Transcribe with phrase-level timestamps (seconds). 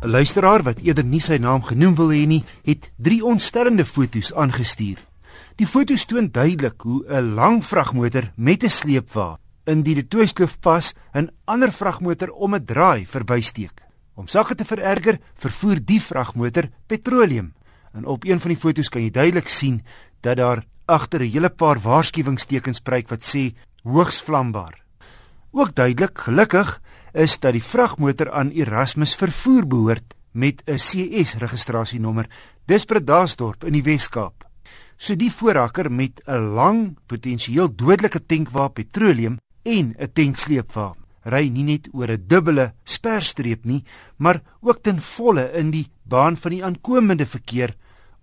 [0.00, 4.30] 'n Luisteraar wat eerder nie sy naam genoem wil hê nie, het drie ontstellende foto's
[4.32, 4.98] aangestuur.
[5.58, 10.94] Die foto's toon duidelik hoe 'n lang vragmotor met 'n sleepwa in die De Toitskloof-pas
[11.14, 13.82] 'n ander vragmotor om 'n draai verbysteek.
[14.14, 17.54] Om sake te vererger, vervoer die vragmotor petroleum.
[17.92, 19.82] En op een van die foto's kan jy duidelik sien
[20.20, 24.87] dat daar agter 'n hele paar waarskuwingstekens pryk wat sê hoogs vlambaar.
[25.50, 26.80] Ook duidelik, gelukkig,
[27.12, 32.26] is dat die vragmotor aan Erasmus vervoer behoort met 'n CS registrasienommer.
[32.66, 34.44] Dis Bredasdorp in die Wes-Kaap.
[34.96, 40.94] So die voorrakker met 'n lang, potensieel dodelike tankwa petroleum en 'n tanksleepwa
[41.28, 43.84] ry nie net oor 'n dubbele sperstreep nie,
[44.16, 47.76] maar ook ten volle in die baan van die aankomende verkeer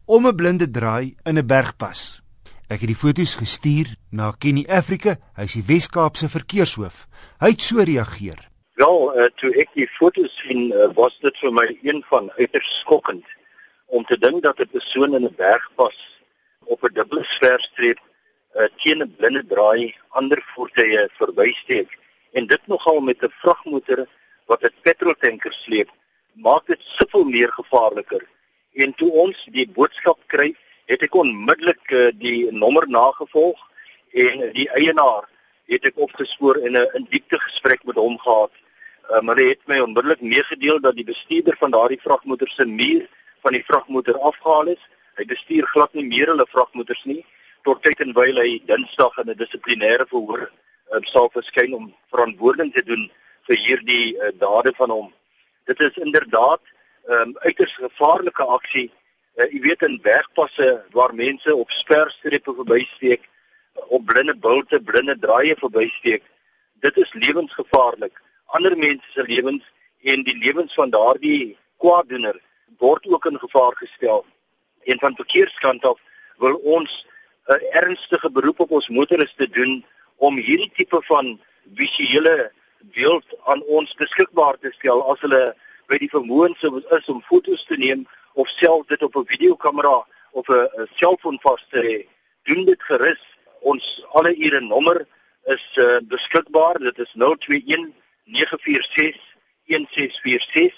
[0.05, 2.25] om 'n blinde draai in 'n bergpas.
[2.66, 7.04] Ek het die foto's gestuur na Kenny Africa, hy is die Wes-Kaapse verkeershoof.
[7.44, 8.40] Hy het so reageer.
[8.82, 12.71] Wel, uh, toe ek die foto's sien, uh, was dit vir my een van uiters
[12.80, 13.30] skokkend
[13.93, 15.99] om te dink dat 'n persoon in 'n bergpas
[16.66, 18.02] op 'n dubbele sperstreep
[18.58, 21.93] uh, teen 'n blinde draai ander voertuie verbysteek
[22.34, 24.08] en dit nogal met 'n vragmotor
[24.49, 25.90] wat 'n petroltanker sleep,
[26.34, 28.26] maak dit soveel meer gevaarliker.
[28.74, 30.55] En toe ons die boodskap kry,
[30.86, 33.60] het ek onmiddellik uh, die nommer nagevolg
[34.14, 35.26] en die eienaar
[35.72, 38.52] het ek opgespoor en 'n in diepte gesprek met hom gehad.
[39.10, 43.08] Uh, maar hy het my onmiddellik meegedeel dat die bestuurder van daardie vragmotor se muur
[43.42, 44.84] van die vragmotor afgehaal is.
[45.16, 47.26] Hy bestuur glad nie meer hulle vragmotors nie
[47.64, 50.52] tot tyd en wyl hy Dinsdag in 'n dissiplinêre verhoor
[50.94, 53.10] uh, sal verskyn om verantwoording te doen
[53.48, 55.14] vir hierdie uh, dade van hom.
[55.66, 56.62] Dit is inderdaad
[57.08, 58.92] 'n um, uiters gevaarlike aksie
[59.38, 63.28] uh, jy weet in wegpasse waar mense op sperstrepe verbysteek
[63.88, 66.24] op blinde bulte blinde draaie verbysteek
[66.86, 68.22] dit is lewensgevaarlik.
[68.46, 69.64] Ander mense se lewens
[70.02, 72.38] en die lewens van daardie kwaaddoener
[72.78, 74.25] word ook in gevaar gestel.
[74.84, 76.00] En van verkeerskant af
[76.38, 77.06] wil ons
[77.48, 81.40] 'n ernstige beroep op ons motoriste doen om hierdie tipe van
[81.76, 85.56] visuele beeld aan ons beskikbaar te stel as hulle
[85.88, 86.62] by die vermoëns
[86.97, 91.66] is om foto's te neem of self dit op 'n videokamera of 'n selfoon vas
[91.72, 91.97] te hê,
[92.44, 93.22] doen dit gerus.
[93.62, 95.07] Ons alle ure nommer
[95.46, 96.79] is uh, beskikbaar.
[96.79, 97.94] Dit is 021
[98.25, 99.22] 946
[99.66, 100.73] 1646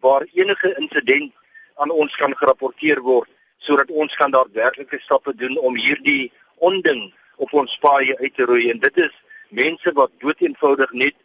[0.00, 1.32] waar enige insident
[1.74, 7.52] aan ons kan gerapporteer word sodat ons kan daadwerklike stappe doen om hierdie onding op
[7.52, 9.12] ons paaie uit te roei en dit is
[9.48, 11.16] mense wat doeteenvoudig net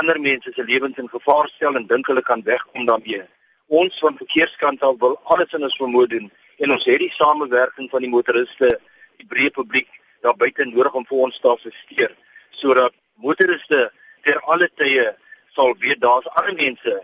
[0.00, 3.22] ander mense se lewens in gevaar stel en dink hulle kan wegkom daarmee
[3.66, 6.30] ons van verkeerskant af wil alles in ons vermoë doen
[6.64, 8.76] en ons het die samewerking van die motoriste,
[9.18, 9.90] die breë publiek
[10.22, 12.14] daar buite nodig om vir ons te assisteer
[12.60, 13.90] sodat motoriste
[14.24, 15.10] ter alle tye
[15.56, 16.94] sal weet daar's ander mense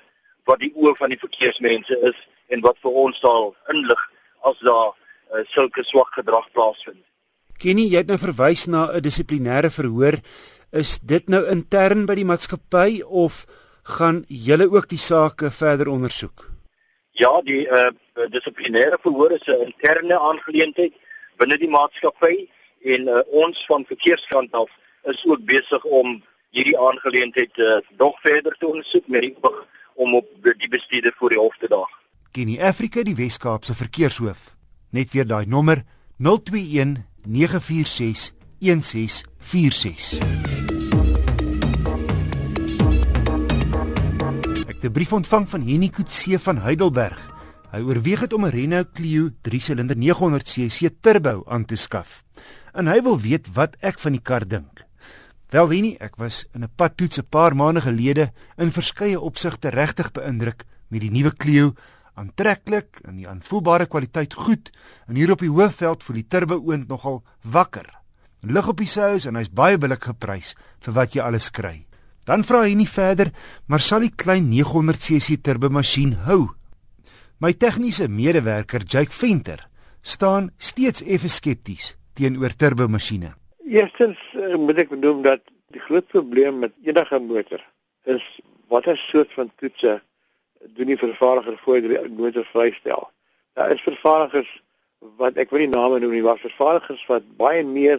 [0.48, 2.18] wat die oë van die verkeersmense is
[2.50, 4.02] en wat vir ons sal inlig
[4.48, 7.02] as daar uh, sulke swak gedrag plaasvind.
[7.60, 10.16] Kenny, jy het nou verwys na 'n dissiplinêre verhoor.
[10.70, 13.42] Is dit nou intern by die maatskappy of
[13.82, 16.46] gaan julle ook die saak verder ondersoek?
[17.18, 17.90] Ja, die uh,
[18.30, 20.94] dissiplinêre verhoor is 'n interne aangeleentheid
[21.36, 22.48] binne die maatskappy
[22.84, 24.70] en uh, ons van verkeerskant af
[25.02, 30.14] is ook besig om hierdie aangeleentheid uh, nog verder te ondersoek met die oog om
[30.14, 31.90] op die bestuurder voor die hof te daag.
[32.30, 34.54] Kenny Afrika die Wes-Kaapse verkeershoof.
[34.90, 35.82] Net weer daai nommer
[36.18, 40.59] 021 946 1646.
[44.88, 47.18] 'n brief ontvang van Henny Kutse van Heidelberg.
[47.70, 52.24] Hy oorweeg dit om 'n Renault Clio 3-silinder 900cc turbo aan te skaf.
[52.72, 54.86] En hy wil weet wat ek van die kar dink.
[55.50, 60.12] Wel Henny, ek was in 'n padtoets 'n paar maande gelede in verskeie opsigte regtig
[60.12, 61.74] beïndruk met die nuwe Clio.
[62.14, 64.70] Aantreklik en die aanvoelbare kwaliteit goed.
[65.08, 68.00] En hier op die hoofveld voel die turbo oond nogal wakker.
[68.40, 71.89] Lig op die sous en hy's baie billik geprys vir wat jy alles kry.
[72.30, 73.32] Dan vra hy nie verder,
[73.66, 76.44] maar sal die klein 900cc turbomasjien hou?
[77.42, 79.64] My tegniese medewerker, Jake Venter,
[80.02, 83.32] staan steeds effe skepties teenoor turbomasjiene.
[83.66, 85.42] Eerstens uh, moet ek benoem dat
[85.74, 87.66] die groot probleem met enige motor
[88.06, 88.22] is
[88.70, 89.98] watter soort van toetse
[90.78, 93.10] doen die vervaardiger voor die motor vrystel.
[93.58, 94.54] Daar is vervaardigers
[95.18, 97.98] wat ek wil nie name noem nie, maar vervaardigers wat baie meer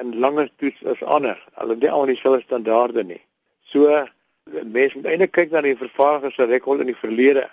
[0.00, 1.36] en langer toets as ander.
[1.60, 3.20] Hulle het nie al dieselfde standaarde nie.
[3.72, 4.06] So
[4.46, 7.46] mense moet eintlik kyk na die vervaardiger se rekord in die verlede.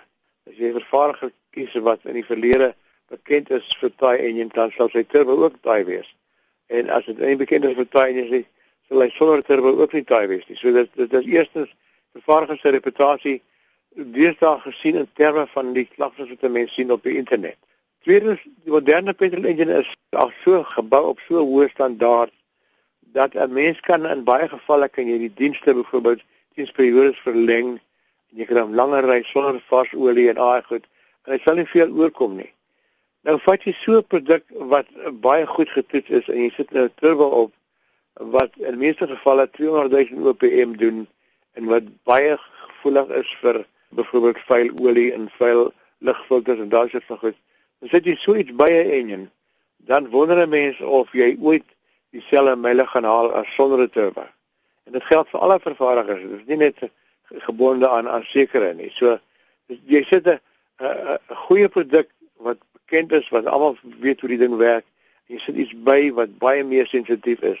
[0.48, 2.74] As jy 'n vervaardiger kies wat in die verlede
[3.10, 6.08] bekend is vir taai en jy dan sal sy turbo ook taai wees.
[6.68, 8.44] En as dit nie bekend is vir taai en jy
[8.88, 10.56] sal hy sonder turbo ook nie taai wees nie.
[10.56, 11.74] So dit dit is eerstens
[12.12, 13.42] vervaardiger se reputasie
[13.94, 17.58] deesdae gesien in terme van die klagtes wat mense sien op die internet.
[18.04, 22.32] Tweedens, die moderne petrol engine is al so gebou op so hoë standaard
[23.14, 26.22] dat 'n mens kan in baie gevalle kan jy die dienste byvoorbeeld
[26.54, 27.68] diensperiodes verleng
[28.30, 30.86] en jy kan hom langer ry sonder vars olie en al goed
[31.24, 32.50] en dit sal nie veel oorkom nie.
[33.22, 34.86] Nou vat jy so 'n produk wat
[35.26, 37.52] baie goed getoets is en jy sit 'n turbo op
[38.36, 41.06] wat in meeste gevalle 200 000 OPM doen
[41.52, 47.04] en wat baie gevoelig is vir byvoorbeeld vuil olie en vuil lugfilters en daai soort
[47.04, 47.36] van goed.
[47.78, 49.30] Dan sit jy so iets by 'n engine,
[49.76, 51.64] dan wonder 'n mens of jy ooit
[52.14, 54.24] dieselfde myle gaan haal as sonder 'n turbo.
[54.86, 56.22] En dit geld vir alle vervaardigers.
[56.22, 56.78] Dit is nie net
[57.46, 58.90] gebonde aan aan sekere nie.
[58.94, 59.18] So
[59.66, 60.38] jy sit 'n
[60.80, 64.84] 'n goeie produk wat bekend is wat almal weet hoe die ding werk.
[65.26, 67.60] Jy sit iets by wat baie meer sensitief is.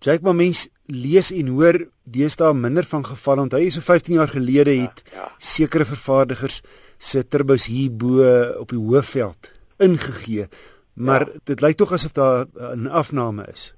[0.00, 3.40] Jake, maar mens lees en hoor deesdae minder van gevalle.
[3.40, 5.32] Onthou jy so 15 jaar gelede het ja, ja.
[5.38, 6.62] sekere vervaardigers
[6.98, 8.22] se turbos hier bo
[8.60, 10.48] op die hoofveld ingegee.
[10.94, 11.40] Maar ja.
[11.44, 12.46] dit lyk tog asof daar
[12.76, 13.74] 'n afname is.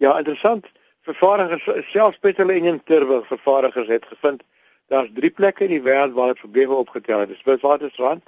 [0.00, 0.64] Ja, interessant.
[1.04, 4.42] Vervaardigers selfs petrol engine turbo vervaardigers het gevind
[4.88, 7.28] daar's drie plekke in die wêreld waar dit probleme opgetel het.
[7.28, 8.22] Dis Witwatersrand,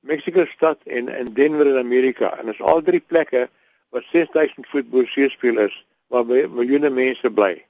[0.00, 2.34] Mexico stad en in Denver in Amerika.
[2.36, 3.46] En is al drie plekke
[3.96, 5.78] wat 6000 voet bo see speel is
[6.12, 7.64] waar miljoene mense bly.